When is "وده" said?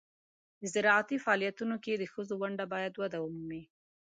3.01-3.17